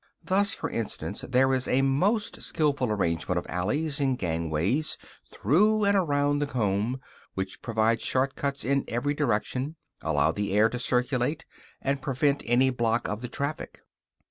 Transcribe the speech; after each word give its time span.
Thus, 0.23 0.51
for 0.51 0.67
instance, 0.67 1.21
there 1.29 1.53
is 1.53 1.67
a 1.67 1.83
most 1.83 2.41
skillful 2.41 2.89
arrangement 2.91 3.37
of 3.37 3.45
alleys 3.47 3.99
and 3.99 4.17
gangways 4.17 4.97
through 5.31 5.83
and 5.85 5.95
around 5.95 6.39
the 6.39 6.47
comb, 6.47 6.99
which 7.35 7.61
provide 7.61 8.01
short 8.01 8.35
cuts 8.35 8.65
in 8.65 8.83
every 8.87 9.13
direction, 9.13 9.75
allow 10.01 10.31
the 10.31 10.53
air 10.53 10.69
to 10.69 10.79
circulate, 10.79 11.45
and 11.83 12.01
prevent 12.01 12.41
any 12.47 12.71
block 12.71 13.07
of 13.07 13.21
the 13.21 13.27
traffic. 13.29 13.81